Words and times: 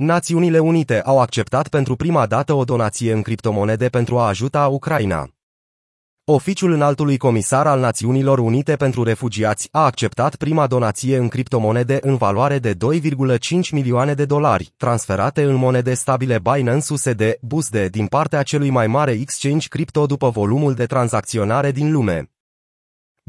Națiunile 0.00 0.58
Unite 0.58 1.00
au 1.00 1.20
acceptat 1.20 1.68
pentru 1.68 1.96
prima 1.96 2.26
dată 2.26 2.52
o 2.52 2.64
donație 2.64 3.12
în 3.12 3.22
criptomonede 3.22 3.88
pentru 3.88 4.18
a 4.18 4.26
ajuta 4.26 4.66
Ucraina. 4.66 5.28
Oficiul 6.24 6.72
înaltului 6.72 7.16
comisar 7.16 7.66
al 7.66 7.80
Națiunilor 7.80 8.38
Unite 8.38 8.76
pentru 8.76 9.02
Refugiați 9.02 9.68
a 9.70 9.84
acceptat 9.84 10.36
prima 10.36 10.66
donație 10.66 11.16
în 11.16 11.28
criptomonede 11.28 11.98
în 12.02 12.16
valoare 12.16 12.58
de 12.58 12.74
2,5 12.74 12.78
milioane 13.70 14.14
de 14.14 14.24
dolari, 14.24 14.72
transferate 14.76 15.42
în 15.42 15.54
monede 15.54 15.94
stabile 15.94 16.38
Binance 16.38 16.92
USD 16.92 17.22
BUSD 17.40 17.86
din 17.86 18.06
partea 18.06 18.42
celui 18.42 18.70
mai 18.70 18.86
mare 18.86 19.12
exchange 19.12 19.68
cripto 19.68 20.06
după 20.06 20.28
volumul 20.28 20.74
de 20.74 20.86
tranzacționare 20.86 21.70
din 21.70 21.92
lume. 21.92 22.30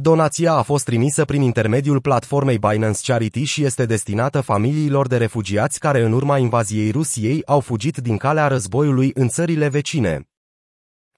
Donația 0.02 0.54
a 0.54 0.62
fost 0.62 0.86
trimisă 0.86 1.26
prin 1.26 1.42
intermediul 1.42 2.02
platformei 2.02 2.58
Binance 2.58 3.00
Charity 3.12 3.44
și 3.44 3.64
este 3.64 3.86
destinată 3.86 4.42
familiilor 4.42 5.08
de 5.08 5.18
refugiați 5.18 5.80
care 5.80 6.02
în 6.02 6.12
urma 6.12 6.38
invaziei 6.38 6.92
Rusiei 6.92 7.42
au 7.46 7.60
fugit 7.60 7.98
din 7.98 8.18
calea 8.18 8.48
războiului 8.48 9.12
în 9.14 9.28
țările 9.28 9.68
vecine. 9.68 10.30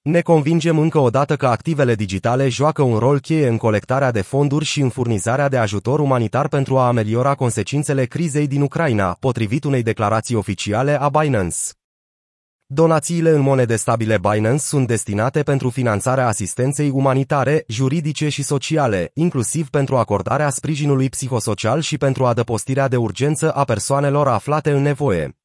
Ne 0.02 0.22
convingem 0.22 0.80
încă 0.80 1.00
o 1.00 1.10
dată 1.10 1.36
că 1.36 1.48
activele 1.48 1.96
digitale 1.96 2.50
joacă 2.50 2.82
un 2.82 2.98
rol 2.98 3.20
cheie 3.20 3.48
în 3.48 3.58
colectarea 3.58 4.12
de 4.12 4.22
fonduri 4.22 4.66
și 4.66 4.82
în 4.82 4.90
furnizarea 4.90 5.50
de 5.50 5.58
ajutor 5.58 6.00
umanitar 6.00 6.48
pentru 6.48 6.78
a 6.78 6.88
ameliora 6.88 7.36
consecințele 7.36 8.06
crizei 8.06 8.48
din 8.48 8.62
Ucraina, 8.62 9.18
potrivit 9.20 9.64
unei 9.64 9.84
declarații 9.84 10.36
oficiale 10.36 11.02
a 11.02 11.10
Binance. 11.10 11.58
Donațiile 12.74 13.30
în 13.30 13.42
monede 13.42 13.76
stabile 13.76 14.18
Binance 14.18 14.64
sunt 14.64 14.88
destinate 14.88 15.44
pentru 15.44 15.70
finanțarea 15.70 16.28
asistenței 16.28 16.90
umanitare, 16.90 17.64
juridice 17.68 18.30
și 18.30 18.44
sociale, 18.44 19.12
inclusiv 19.14 19.70
pentru 19.70 19.98
acordarea 19.98 20.50
sprijinului 20.50 21.10
psihosocial 21.10 21.80
și 21.80 21.98
pentru 21.98 22.26
adăpostirea 22.26 22.88
de 22.88 22.96
urgență 22.96 23.52
a 23.52 23.64
persoanelor 23.64 24.28
aflate 24.28 24.72
în 24.72 24.82
nevoie. 24.82 25.38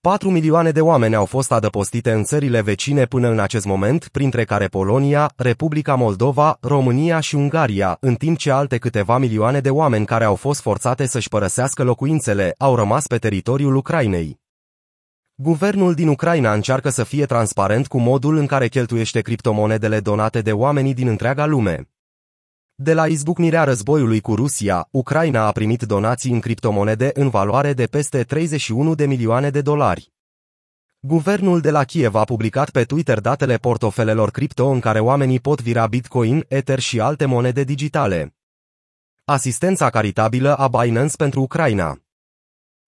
4 0.00 0.30
milioane 0.30 0.70
de 0.70 0.80
oameni 0.80 1.14
au 1.14 1.24
fost 1.24 1.52
adăpostite 1.52 2.12
în 2.12 2.24
țările 2.24 2.60
vecine 2.60 3.04
până 3.04 3.28
în 3.28 3.38
acest 3.38 3.64
moment, 3.64 4.08
printre 4.12 4.44
care 4.44 4.66
Polonia, 4.66 5.32
Republica 5.36 5.94
Moldova, 5.94 6.56
România 6.60 7.20
și 7.20 7.34
Ungaria, 7.34 7.96
în 8.00 8.14
timp 8.14 8.38
ce 8.38 8.50
alte 8.50 8.78
câteva 8.78 9.18
milioane 9.18 9.60
de 9.60 9.70
oameni 9.70 10.06
care 10.06 10.24
au 10.24 10.34
fost 10.34 10.60
forțate 10.60 11.06
să-și 11.06 11.28
părăsească 11.28 11.82
locuințele 11.82 12.54
au 12.58 12.74
rămas 12.74 13.06
pe 13.06 13.18
teritoriul 13.18 13.76
Ucrainei. 13.76 14.42
Guvernul 15.36 15.94
din 15.94 16.08
Ucraina 16.08 16.52
încearcă 16.52 16.88
să 16.88 17.04
fie 17.04 17.26
transparent 17.26 17.86
cu 17.86 17.98
modul 17.98 18.36
în 18.36 18.46
care 18.46 18.68
cheltuiește 18.68 19.20
criptomonedele 19.20 20.00
donate 20.00 20.40
de 20.40 20.52
oamenii 20.52 20.94
din 20.94 21.08
întreaga 21.08 21.46
lume. 21.46 21.90
De 22.74 22.92
la 22.94 23.06
izbucnirea 23.06 23.64
războiului 23.64 24.20
cu 24.20 24.34
Rusia, 24.34 24.88
Ucraina 24.90 25.46
a 25.46 25.52
primit 25.52 25.82
donații 25.82 26.32
în 26.32 26.40
criptomonede 26.40 27.10
în 27.14 27.28
valoare 27.28 27.72
de 27.72 27.86
peste 27.86 28.22
31 28.22 28.94
de 28.94 29.06
milioane 29.06 29.50
de 29.50 29.60
dolari. 29.60 30.12
Guvernul 31.00 31.60
de 31.60 31.70
la 31.70 31.84
Kiev 31.84 32.14
a 32.14 32.24
publicat 32.24 32.70
pe 32.70 32.84
Twitter 32.84 33.20
datele 33.20 33.56
portofelelor 33.56 34.30
cripto 34.30 34.66
în 34.66 34.80
care 34.80 35.00
oamenii 35.00 35.40
pot 35.40 35.62
vira 35.62 35.86
Bitcoin, 35.86 36.44
Ether 36.48 36.78
și 36.78 37.00
alte 37.00 37.24
monede 37.24 37.64
digitale. 37.64 38.36
Asistența 39.24 39.90
caritabilă 39.90 40.56
a 40.56 40.68
Binance 40.68 41.16
pentru 41.16 41.40
Ucraina 41.40 42.03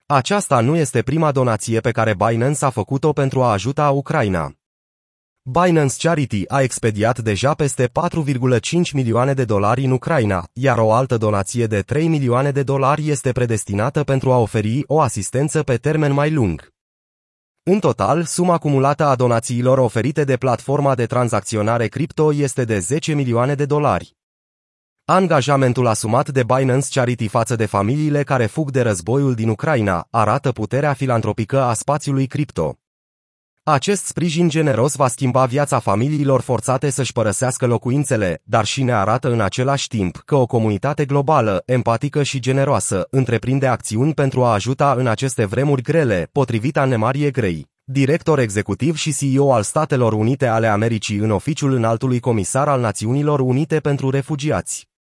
Aceasta 0.08 0.60
nu 0.60 0.76
este 0.76 1.02
prima 1.02 1.32
donație 1.32 1.80
pe 1.80 1.90
care 1.90 2.14
Binance 2.14 2.64
a 2.64 2.70
făcut-o 2.70 3.12
pentru 3.12 3.42
a 3.42 3.50
ajuta 3.50 3.90
Ucraina. 3.90 4.52
Binance 5.42 5.94
Charity 5.98 6.44
a 6.48 6.60
expediat 6.60 7.18
deja 7.18 7.54
peste 7.54 7.88
4,5 7.88 8.92
milioane 8.92 9.34
de 9.34 9.44
dolari 9.44 9.84
în 9.84 9.90
Ucraina, 9.90 10.48
iar 10.52 10.78
o 10.78 10.92
altă 10.92 11.16
donație 11.16 11.66
de 11.66 11.80
3 11.80 12.08
milioane 12.08 12.50
de 12.50 12.62
dolari 12.62 13.08
este 13.08 13.32
predestinată 13.32 14.04
pentru 14.04 14.32
a 14.32 14.38
oferi 14.38 14.82
o 14.86 15.00
asistență 15.00 15.62
pe 15.62 15.76
termen 15.76 16.12
mai 16.12 16.30
lung. 16.30 16.68
În 17.62 17.78
total, 17.78 18.24
suma 18.24 18.52
acumulată 18.52 19.04
a 19.04 19.14
donațiilor 19.14 19.78
oferite 19.78 20.24
de 20.24 20.36
platforma 20.36 20.94
de 20.94 21.06
tranzacționare 21.06 21.86
cripto 21.86 22.34
este 22.34 22.64
de 22.64 22.78
10 22.78 23.14
milioane 23.14 23.54
de 23.54 23.64
dolari. 23.64 24.16
Angajamentul 25.09 25.87
asumat 25.87 26.28
de 26.28 26.43
Binance 26.43 26.89
Charity 26.91 27.28
față 27.28 27.56
de 27.56 27.67
familiile 27.67 28.22
care 28.22 28.47
fug 28.47 28.71
de 28.71 28.81
războiul 28.81 29.34
din 29.34 29.49
Ucraina 29.49 30.06
arată 30.11 30.53
puterea 30.53 30.93
filantropică 30.93 31.62
a 31.62 31.72
spațiului 31.72 32.27
cripto. 32.27 32.78
Acest 33.62 34.05
sprijin 34.05 34.49
generos 34.49 34.94
va 34.94 35.09
schimba 35.09 35.44
viața 35.44 35.78
familiilor 35.78 36.41
forțate 36.41 36.91
să-și 36.91 37.12
părăsească 37.12 37.67
locuințele, 37.67 38.41
dar 38.44 38.65
și 38.65 38.83
ne 38.83 38.93
arată 38.93 39.31
în 39.31 39.41
același 39.41 39.89
timp 39.89 40.22
că 40.25 40.34
o 40.34 40.47
comunitate 40.47 41.05
globală, 41.05 41.62
empatică 41.67 42.23
și 42.23 42.41
generoasă, 42.41 43.06
întreprinde 43.11 43.67
acțiuni 43.67 44.15
pentru 44.15 44.44
a 44.44 44.53
ajuta 44.53 44.94
în 44.99 45.06
aceste 45.06 45.44
vremuri 45.44 45.83
grele, 45.83 46.28
potrivit 46.33 46.77
Anne-Marie 46.77 47.31
Grey, 47.31 47.67
director 47.84 48.38
executiv 48.38 48.97
și 48.97 49.15
CEO 49.15 49.53
al 49.53 49.62
Statelor 49.62 50.12
Unite 50.12 50.47
ale 50.47 50.67
Americii 50.67 51.17
în 51.17 51.31
oficiul 51.31 51.73
înaltului 51.73 52.21
comisar 52.21 52.69
al 52.69 52.81
Națiunilor 52.81 53.41
Unite 53.41 53.81
pentru 53.81 54.11
Refugiați. 54.11 54.94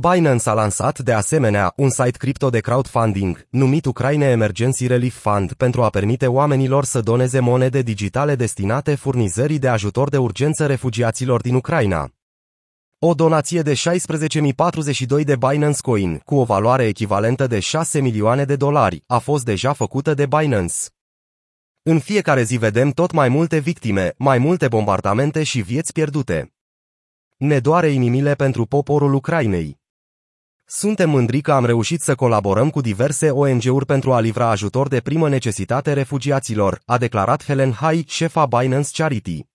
Binance 0.00 0.48
a 0.48 0.52
lansat, 0.52 0.98
de 0.98 1.12
asemenea, 1.12 1.72
un 1.76 1.90
site 1.90 2.16
cripto 2.18 2.50
de 2.50 2.60
crowdfunding, 2.60 3.46
numit 3.50 3.84
Ukraine 3.84 4.24
Emergency 4.24 4.86
Relief 4.86 5.14
Fund, 5.20 5.52
pentru 5.52 5.82
a 5.82 5.88
permite 5.88 6.26
oamenilor 6.26 6.84
să 6.84 7.00
doneze 7.00 7.40
monede 7.40 7.82
digitale 7.82 8.34
destinate 8.34 8.94
furnizării 8.94 9.58
de 9.58 9.68
ajutor 9.68 10.08
de 10.08 10.16
urgență 10.16 10.66
refugiaților 10.66 11.40
din 11.40 11.54
Ucraina. 11.54 12.10
O 12.98 13.14
donație 13.14 13.62
de 13.62 13.72
16.042 13.72 15.24
de 15.24 15.36
Binance 15.36 15.80
Coin, 15.82 16.18
cu 16.18 16.34
o 16.34 16.44
valoare 16.44 16.84
echivalentă 16.84 17.46
de 17.46 17.58
6 17.58 18.00
milioane 18.00 18.44
de 18.44 18.56
dolari, 18.56 19.02
a 19.06 19.18
fost 19.18 19.44
deja 19.44 19.72
făcută 19.72 20.14
de 20.14 20.26
Binance. 20.26 20.74
În 21.82 21.98
fiecare 21.98 22.42
zi 22.42 22.56
vedem 22.56 22.90
tot 22.90 23.12
mai 23.12 23.28
multe 23.28 23.58
victime, 23.58 24.14
mai 24.16 24.38
multe 24.38 24.68
bombardamente 24.68 25.42
și 25.42 25.60
vieți 25.60 25.92
pierdute. 25.92 26.52
Ne 27.36 27.58
doare 27.58 27.88
inimile 27.88 28.34
pentru 28.34 28.66
poporul 28.66 29.14
Ucrainei. 29.14 29.77
Suntem 30.70 31.10
mândri 31.10 31.40
că 31.40 31.52
am 31.52 31.64
reușit 31.64 32.00
să 32.00 32.14
colaborăm 32.14 32.70
cu 32.70 32.80
diverse 32.80 33.30
ONG-uri 33.30 33.86
pentru 33.86 34.12
a 34.12 34.20
livra 34.20 34.50
ajutor 34.50 34.88
de 34.88 35.00
primă 35.00 35.28
necesitate 35.28 35.92
refugiaților, 35.92 36.80
a 36.84 36.98
declarat 36.98 37.44
Helen 37.44 37.72
Hai, 37.72 38.04
șefa 38.08 38.46
Binance 38.46 38.90
Charity. 38.92 39.46